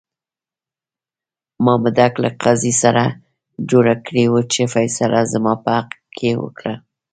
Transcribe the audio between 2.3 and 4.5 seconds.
قاضي سره جوړه کړې وه